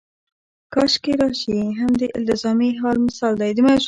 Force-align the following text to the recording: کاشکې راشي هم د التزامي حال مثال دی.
کاشکې 0.73 1.13
راشي 1.19 1.59
هم 1.79 1.91
د 2.01 2.03
التزامي 2.17 2.71
حال 2.79 2.97
مثال 3.05 3.33
دی. 3.41 3.51